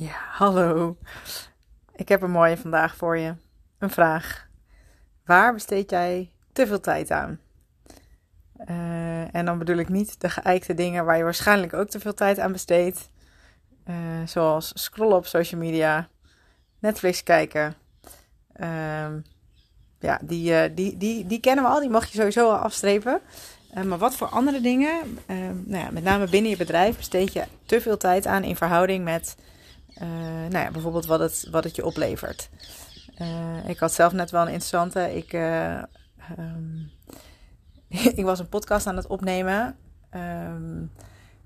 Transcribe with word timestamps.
Ja, 0.00 0.16
hallo. 0.32 0.96
Ik 1.96 2.08
heb 2.08 2.22
een 2.22 2.30
mooie 2.30 2.56
vandaag 2.56 2.96
voor 2.96 3.18
je. 3.18 3.34
Een 3.78 3.90
vraag. 3.90 4.48
Waar 5.24 5.52
besteed 5.52 5.90
jij 5.90 6.32
te 6.52 6.66
veel 6.66 6.80
tijd 6.80 7.10
aan? 7.10 7.40
Uh, 8.68 9.34
en 9.34 9.44
dan 9.44 9.58
bedoel 9.58 9.76
ik 9.76 9.88
niet 9.88 10.20
de 10.20 10.28
geëikte 10.28 10.74
dingen 10.74 11.04
waar 11.04 11.16
je 11.16 11.22
waarschijnlijk 11.22 11.74
ook 11.74 11.88
te 11.88 12.00
veel 12.00 12.14
tijd 12.14 12.38
aan 12.38 12.52
besteedt. 12.52 13.10
Uh, 13.88 13.96
zoals 14.26 14.72
scrollen 14.74 15.16
op 15.16 15.26
social 15.26 15.60
media, 15.60 16.08
Netflix 16.78 17.22
kijken. 17.22 17.74
Uh, 18.56 19.06
ja, 19.98 20.18
die, 20.22 20.52
uh, 20.52 20.62
die, 20.74 20.96
die, 20.96 21.26
die 21.26 21.40
kennen 21.40 21.64
we 21.64 21.70
al, 21.70 21.80
die 21.80 21.90
mag 21.90 22.06
je 22.06 22.18
sowieso 22.18 22.50
al 22.50 22.58
afstrepen. 22.58 23.20
maar 23.84 23.98
wat 23.98 24.16
voor 24.16 24.28
andere 24.28 24.60
dingen, 24.60 25.18
nou 25.64 25.84
ja, 25.84 25.90
met 25.90 26.02
name 26.02 26.28
binnen 26.28 26.50
je 26.50 26.56
bedrijf, 26.56 26.96
besteed 26.96 27.32
je 27.32 27.44
te 27.66 27.80
veel 27.80 27.96
tijd 27.96 28.26
aan 28.26 28.44
in 28.44 28.56
verhouding 28.56 29.04
met 29.04 29.36
nou 30.48 30.64
ja, 30.64 30.70
bijvoorbeeld 30.70 31.06
wat 31.06 31.20
het, 31.20 31.48
wat 31.50 31.64
het 31.64 31.76
je 31.76 31.84
oplevert. 31.84 32.50
Uh, 33.20 33.68
ik 33.68 33.78
had 33.78 33.92
zelf 33.92 34.12
net 34.12 34.30
wel 34.30 34.40
een 34.40 34.46
interessante. 34.46 35.16
Ik, 35.16 35.32
uh, 35.32 35.82
um, 36.38 36.90
ik 38.18 38.24
was 38.24 38.38
een 38.38 38.48
podcast 38.48 38.86
aan 38.86 38.96
het 38.96 39.06
opnemen. 39.06 39.76
Um, 40.14 40.92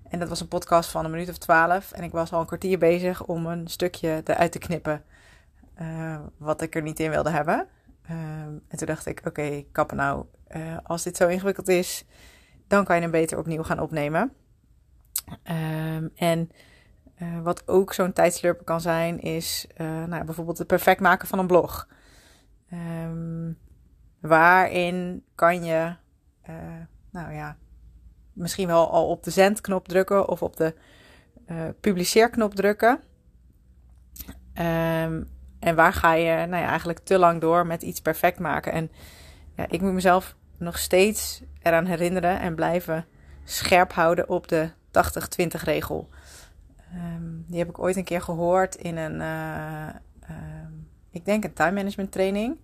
en 0.08 0.18
dat 0.18 0.28
was 0.28 0.40
een 0.40 0.48
podcast 0.48 0.90
van 0.90 1.04
een 1.04 1.10
minuut 1.10 1.28
of 1.28 1.38
twaalf. 1.38 1.92
En 1.92 2.02
ik 2.02 2.12
was 2.12 2.32
al 2.32 2.40
een 2.40 2.46
kwartier 2.46 2.78
bezig 2.78 3.24
om 3.24 3.46
een 3.46 3.68
stukje 3.68 4.20
eruit 4.24 4.52
te 4.52 4.58
knippen. 4.58 5.04
wat 6.36 6.60
ik 6.62 6.74
er 6.74 6.82
niet 6.82 7.00
in 7.00 7.10
wilde 7.10 7.30
hebben. 7.30 7.66
Um, 8.10 8.62
en 8.68 8.78
toen 8.78 8.86
dacht 8.86 9.06
ik: 9.06 9.18
oké, 9.18 9.28
okay, 9.28 9.66
kappen 9.72 9.96
nou. 9.96 10.24
als 10.82 11.02
dit 11.02 11.16
zo 11.16 11.28
ingewikkeld 11.28 11.68
is, 11.68 12.04
dan 12.66 12.84
kan 12.84 12.96
je 12.96 13.02
hem 13.02 13.10
beter 13.10 13.38
opnieuw 13.38 13.62
gaan 13.62 13.80
opnemen. 13.80 14.32
en 16.14 16.50
uh, 17.22 17.40
wat 17.40 17.68
ook 17.68 17.92
zo'n 17.92 18.12
tijdslurper 18.12 18.64
kan 18.64 18.80
zijn, 18.80 19.20
is 19.20 19.66
uh, 19.76 20.04
nou, 20.04 20.24
bijvoorbeeld 20.24 20.58
het 20.58 20.66
perfect 20.66 21.00
maken 21.00 21.28
van 21.28 21.38
een 21.38 21.46
blog. 21.46 21.88
Um, 22.72 23.58
waarin 24.20 25.24
kan 25.34 25.64
je, 25.64 25.94
uh, 26.48 26.54
nou 27.10 27.32
ja, 27.32 27.56
misschien 28.32 28.66
wel 28.66 28.90
al 28.90 29.08
op 29.08 29.22
de 29.22 29.30
zendknop 29.30 29.88
drukken 29.88 30.28
of 30.28 30.42
op 30.42 30.56
de 30.56 30.74
publiceerknop 31.80 32.54
drukken. 32.54 33.00
Um, 34.54 35.28
en 35.64 35.74
waar 35.74 35.92
ga 35.92 36.12
je 36.12 36.46
nou 36.46 36.62
ja, 36.62 36.68
eigenlijk 36.68 36.98
te 36.98 37.18
lang 37.18 37.40
door 37.40 37.66
met 37.66 37.82
iets 37.82 38.00
perfect 38.00 38.38
maken? 38.38 38.72
En 38.72 38.90
ja, 39.56 39.66
ik 39.68 39.80
moet 39.80 39.92
mezelf 39.92 40.36
nog 40.58 40.78
steeds 40.78 41.42
eraan 41.62 41.86
herinneren 41.86 42.40
en 42.40 42.54
blijven 42.54 43.06
scherp 43.44 43.92
houden 43.92 44.28
op 44.28 44.48
de 44.48 44.70
80-20 44.70 45.62
regel. 45.64 46.08
Um, 46.94 47.44
die 47.48 47.58
heb 47.58 47.68
ik 47.68 47.78
ooit 47.78 47.96
een 47.96 48.04
keer 48.04 48.22
gehoord 48.22 48.74
in 48.74 48.96
een, 48.96 49.20
uh, 49.20 49.88
uh, 50.30 50.68
ik 51.10 51.24
denk 51.24 51.44
een 51.44 51.52
time 51.52 51.72
management 51.72 52.12
training. 52.12 52.60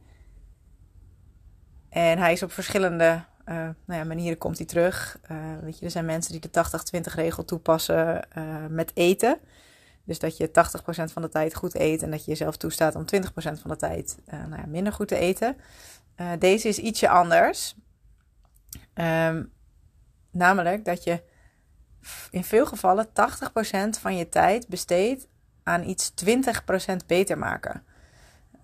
En 1.88 2.18
hij 2.18 2.32
is 2.32 2.42
op 2.42 2.52
verschillende 2.52 3.24
uh, 3.46 3.54
nou 3.56 4.00
ja, 4.00 4.04
manieren 4.04 4.38
komt 4.38 4.58
hij 4.58 4.66
terug. 4.66 5.18
weet 5.60 5.78
je, 5.78 5.84
er 5.84 5.90
zijn 5.90 6.04
mensen 6.04 6.32
die 6.32 6.50
de 6.50 6.64
80-20 7.10 7.14
regel 7.14 7.44
toepassen 7.44 8.28
met 8.68 8.90
eten. 8.94 9.38
Dus 10.04 10.18
dat 10.18 10.36
je 10.36 10.48
80% 10.48 10.52
van 11.12 11.22
de 11.22 11.28
tijd 11.28 11.54
goed 11.54 11.74
eet 11.74 12.02
en 12.02 12.10
dat 12.10 12.24
je 12.24 12.30
jezelf 12.30 12.56
toestaat 12.56 12.94
om 12.94 13.04
20% 13.04 13.06
van 13.34 13.70
de 13.70 13.76
tijd 13.76 14.18
nou 14.26 14.56
ja, 14.56 14.66
minder 14.66 14.92
goed 14.92 15.08
te 15.08 15.16
eten. 15.16 15.56
deze 16.38 16.68
is 16.68 16.78
ietsje 16.78 17.08
anders. 17.08 17.74
Um, 18.94 19.52
namelijk 20.30 20.84
dat 20.84 21.04
je 21.04 21.22
in 22.30 22.44
veel 22.44 22.66
gevallen 22.66 23.06
80% 23.06 23.10
van 24.00 24.16
je 24.16 24.28
tijd 24.28 24.68
besteedt 24.68 25.28
aan 25.62 25.88
iets 25.88 26.12
20% 26.24 26.26
beter 27.06 27.38
maken. 27.38 27.84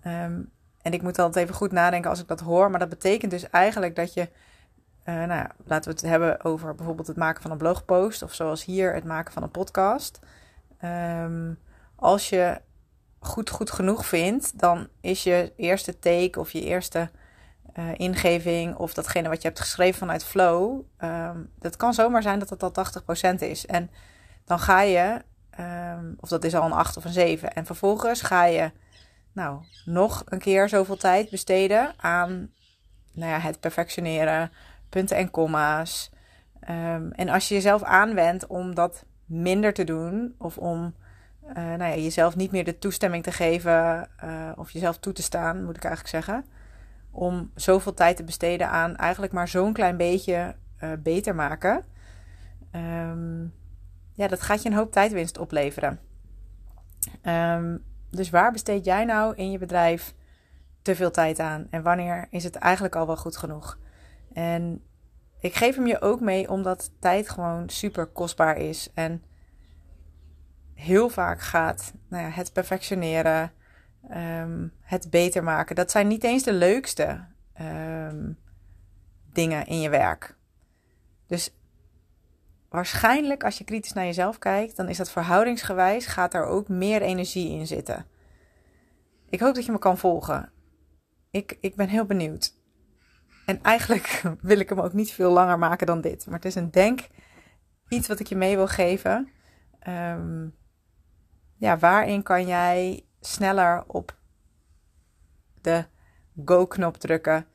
Um, 0.05 0.51
en 0.81 0.93
ik 0.93 1.01
moet 1.01 1.19
altijd 1.19 1.43
even 1.43 1.55
goed 1.55 1.71
nadenken 1.71 2.09
als 2.09 2.19
ik 2.19 2.27
dat 2.27 2.39
hoor. 2.39 2.69
Maar 2.69 2.79
dat 2.79 2.89
betekent 2.89 3.31
dus 3.31 3.49
eigenlijk 3.49 3.95
dat 3.95 4.13
je. 4.13 4.29
Uh, 5.05 5.23
nou 5.23 5.47
laten 5.65 5.91
we 5.91 5.97
het 5.99 6.09
hebben 6.09 6.43
over 6.43 6.75
bijvoorbeeld 6.75 7.07
het 7.07 7.17
maken 7.17 7.41
van 7.41 7.51
een 7.51 7.57
blogpost. 7.57 8.21
Of 8.21 8.33
zoals 8.33 8.65
hier 8.65 8.93
het 8.93 9.03
maken 9.03 9.33
van 9.33 9.43
een 9.43 9.51
podcast. 9.51 10.19
Um, 10.83 11.59
als 11.95 12.29
je 12.29 12.61
goed, 13.19 13.49
goed 13.49 13.71
genoeg 13.71 14.05
vindt, 14.05 14.59
dan 14.59 14.87
is 15.01 15.23
je 15.23 15.53
eerste 15.55 15.99
take 15.99 16.39
of 16.39 16.51
je 16.51 16.61
eerste 16.61 17.09
uh, 17.79 17.85
ingeving 17.93 18.75
of 18.75 18.93
datgene 18.93 19.29
wat 19.29 19.41
je 19.41 19.47
hebt 19.47 19.59
geschreven 19.59 19.99
vanuit 19.99 20.25
flow, 20.25 20.81
um, 20.99 21.49
dat 21.59 21.75
kan 21.75 21.93
zomaar 21.93 22.21
zijn 22.21 22.39
dat 22.39 22.49
het 22.49 22.63
al 22.63 22.71
80% 23.35 23.39
is. 23.39 23.65
En 23.65 23.89
dan 24.45 24.59
ga 24.59 24.81
je, 24.81 25.21
um, 25.59 26.15
of 26.19 26.29
dat 26.29 26.43
is 26.43 26.55
al 26.55 26.65
een 26.65 26.71
8 26.71 26.97
of 26.97 27.05
een 27.05 27.11
7. 27.11 27.53
En 27.53 27.65
vervolgens 27.65 28.21
ga 28.21 28.45
je 28.45 28.71
nou, 29.31 29.61
nog 29.85 30.23
een 30.25 30.39
keer 30.39 30.69
zoveel 30.69 30.97
tijd 30.97 31.29
besteden 31.29 31.93
aan 31.97 32.49
nou 33.13 33.31
ja, 33.31 33.39
het 33.39 33.59
perfectioneren, 33.59 34.51
punten 34.89 35.17
en 35.17 35.31
komma's. 35.31 36.11
Um, 36.69 37.11
en 37.11 37.29
als 37.29 37.47
je 37.47 37.53
jezelf 37.53 37.83
aanwendt 37.83 38.47
om 38.47 38.75
dat 38.75 39.05
minder 39.25 39.73
te 39.73 39.83
doen, 39.83 40.35
of 40.37 40.57
om 40.57 40.95
uh, 41.49 41.53
nou 41.55 41.83
ja, 41.83 41.95
jezelf 41.95 42.35
niet 42.35 42.51
meer 42.51 42.63
de 42.63 42.77
toestemming 42.77 43.23
te 43.23 43.31
geven, 43.31 44.09
uh, 44.23 44.51
of 44.55 44.71
jezelf 44.71 44.97
toe 44.97 45.13
te 45.13 45.21
staan, 45.21 45.63
moet 45.63 45.77
ik 45.77 45.83
eigenlijk 45.83 46.25
zeggen 46.25 46.45
om 47.17 47.51
zoveel 47.55 47.93
tijd 47.93 48.15
te 48.15 48.23
besteden 48.23 48.69
aan 48.69 48.95
eigenlijk 48.95 49.33
maar 49.33 49.47
zo'n 49.47 49.73
klein 49.73 49.97
beetje 49.97 50.55
uh, 50.83 50.91
beter 50.99 51.35
maken. 51.35 51.85
Um, 52.75 53.53
ja, 54.13 54.27
dat 54.27 54.41
gaat 54.41 54.63
je 54.63 54.69
een 54.69 54.75
hoop 54.75 54.91
tijdwinst 54.91 55.37
opleveren. 55.37 55.99
Um, 57.23 57.83
dus 58.09 58.29
waar 58.29 58.51
besteed 58.51 58.85
jij 58.85 59.05
nou 59.05 59.35
in 59.35 59.51
je 59.51 59.57
bedrijf 59.57 60.13
te 60.81 60.95
veel 60.95 61.11
tijd 61.11 61.39
aan? 61.39 61.67
En 61.69 61.81
wanneer 61.81 62.27
is 62.29 62.43
het 62.43 62.55
eigenlijk 62.55 62.95
al 62.95 63.07
wel 63.07 63.17
goed 63.17 63.37
genoeg? 63.37 63.77
En 64.33 64.83
ik 65.39 65.55
geef 65.55 65.75
hem 65.75 65.87
je 65.87 66.01
ook 66.01 66.19
mee 66.19 66.49
omdat 66.49 66.91
tijd 66.99 67.29
gewoon 67.29 67.69
super 67.69 68.05
kostbaar 68.05 68.57
is. 68.57 68.91
En 68.93 69.23
heel 70.73 71.09
vaak 71.09 71.41
gaat 71.41 71.93
nou 72.07 72.23
ja, 72.23 72.29
het 72.29 72.53
perfectioneren, 72.53 73.51
um, 74.11 74.73
het 74.81 75.09
beter 75.09 75.43
maken. 75.43 75.75
Dat 75.75 75.91
zijn 75.91 76.07
niet 76.07 76.23
eens 76.23 76.43
de 76.43 76.53
leukste 76.53 77.25
um, 77.61 78.37
dingen 79.33 79.65
in 79.65 79.81
je 79.81 79.89
werk. 79.89 80.35
Dus 81.27 81.53
waarschijnlijk 82.69 83.43
als 83.43 83.57
je 83.57 83.63
kritisch 83.63 83.93
naar 83.93 84.05
jezelf 84.05 84.37
kijkt, 84.37 84.75
dan 84.75 84.89
is 84.89 84.97
dat 84.97 85.11
verhoudingsgewijs 85.11 86.05
gaat 86.05 86.33
er 86.33 86.45
ook 86.45 86.67
meer 86.67 87.01
energie 87.01 87.49
in 87.49 87.67
zitten. 87.67 88.05
Ik 89.29 89.39
hoop 89.39 89.55
dat 89.55 89.65
je 89.65 89.71
me 89.71 89.79
kan 89.79 89.97
volgen. 89.97 90.51
Ik, 91.31 91.57
ik 91.61 91.75
ben 91.75 91.87
heel 91.87 92.05
benieuwd. 92.05 92.55
En 93.45 93.61
eigenlijk 93.61 94.21
wil 94.41 94.59
ik 94.59 94.69
hem 94.69 94.79
ook 94.79 94.93
niet 94.93 95.11
veel 95.11 95.31
langer 95.31 95.59
maken 95.59 95.87
dan 95.87 96.01
dit. 96.01 96.25
Maar 96.25 96.35
het 96.35 96.45
is 96.45 96.55
een 96.55 96.71
denk, 96.71 97.07
iets 97.87 98.07
wat 98.07 98.19
ik 98.19 98.27
je 98.27 98.35
mee 98.35 98.55
wil 98.55 98.67
geven. 98.67 99.29
Um, 99.87 100.55
ja, 101.57 101.77
waarin 101.77 102.23
kan 102.23 102.47
jij 102.47 103.06
sneller 103.27 103.83
op 103.87 104.15
de 105.61 105.85
go-knop 106.45 106.97
drukken. 106.97 107.45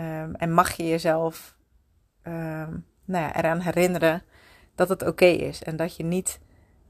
Um, 0.00 0.34
en 0.34 0.52
mag 0.52 0.72
je 0.72 0.88
jezelf 0.88 1.56
um, 2.22 2.86
nou 3.04 3.24
ja, 3.24 3.36
eraan 3.36 3.60
herinneren 3.60 4.22
dat 4.74 4.88
het 4.88 5.06
oké 5.06 5.24
is. 5.24 5.62
En 5.62 5.76
dat 5.76 5.96
je 5.96 6.04
niet 6.04 6.40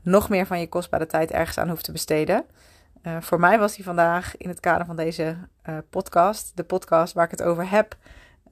nog 0.02 0.28
meer 0.28 0.46
van 0.46 0.60
je 0.60 0.68
kostbare 0.68 1.06
tijd 1.06 1.30
ergens 1.30 1.58
aan 1.58 1.68
hoeft 1.68 1.84
te 1.84 1.92
besteden. 1.92 2.44
Uh, 3.02 3.20
voor 3.20 3.40
mij 3.40 3.58
was 3.58 3.74
die 3.74 3.84
vandaag 3.84 4.36
in 4.36 4.48
het 4.48 4.60
kader 4.60 4.86
van 4.86 4.96
deze 4.96 5.36
uh, 5.68 5.78
podcast. 5.90 6.56
De 6.56 6.64
podcast 6.64 7.14
waar 7.14 7.24
ik 7.24 7.30
het 7.30 7.42
over 7.42 7.70
heb. 7.70 7.96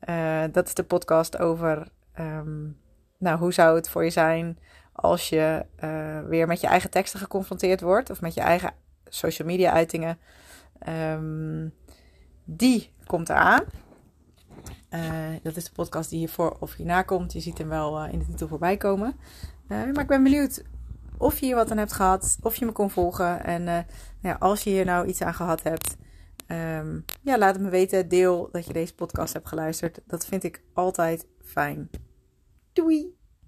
Uh, 0.08 0.42
dat 0.52 0.66
is 0.66 0.74
de 0.74 0.84
podcast 0.84 1.38
over. 1.38 1.88
Um, 2.18 2.78
nou, 3.18 3.38
hoe 3.38 3.52
zou 3.52 3.76
het 3.76 3.88
voor 3.88 4.04
je 4.04 4.10
zijn 4.10 4.58
als 4.92 5.28
je 5.28 5.66
weer 6.28 6.46
met 6.46 6.60
je 6.60 6.66
eigen 6.66 6.90
teksten 6.90 7.20
geconfronteerd 7.20 7.80
wordt. 7.80 8.10
Of 8.10 8.20
met 8.20 8.34
je 8.34 8.40
eigen 8.40 8.74
social 9.08 9.48
media 9.48 9.72
uitingen. 9.72 10.18
Um, 10.88 11.74
die 12.44 12.92
komt 13.06 13.28
eraan. 13.28 13.64
Uh, 14.90 15.00
dat 15.42 15.56
is 15.56 15.64
de 15.64 15.72
podcast 15.72 16.10
die 16.10 16.18
hiervoor 16.18 16.56
of 16.60 16.74
hierna 16.74 17.02
komt. 17.02 17.32
Je 17.32 17.40
ziet 17.40 17.58
hem 17.58 17.68
wel 17.68 18.04
uh, 18.04 18.12
in 18.12 18.18
de 18.18 18.26
titel 18.26 18.48
voorbij 18.48 18.76
komen. 18.76 19.16
Uh, 19.68 19.68
maar 19.68 20.02
ik 20.02 20.06
ben 20.06 20.22
benieuwd 20.22 20.64
of 21.18 21.38
je 21.38 21.46
hier 21.46 21.54
wat 21.54 21.70
aan 21.70 21.78
hebt 21.78 21.92
gehad. 21.92 22.38
Of 22.42 22.56
je 22.56 22.64
me 22.64 22.72
kon 22.72 22.90
volgen. 22.90 23.44
En 23.44 23.64
nou 23.64 23.84
ja, 24.20 24.36
als 24.38 24.62
je 24.62 24.70
hier 24.70 24.84
nou 24.84 25.06
iets 25.06 25.22
aan 25.22 25.34
gehad 25.34 25.62
hebt. 25.62 25.96
Um, 26.48 27.04
ja, 27.22 27.38
laat 27.38 27.54
het 27.54 27.62
me 27.64 27.70
weten. 27.70 28.08
Deel 28.08 28.48
dat 28.52 28.66
je 28.66 28.72
deze 28.72 28.94
podcast 28.94 29.32
hebt 29.32 29.48
geluisterd. 29.48 30.00
Dat 30.06 30.26
vind 30.26 30.44
ik 30.44 30.62
altijd 30.72 31.26
fijn. 31.44 31.90
Doei! 32.72 33.15